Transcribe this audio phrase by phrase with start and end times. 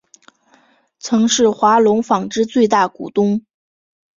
[0.97, 3.45] 曾是华隆纺织最大股东。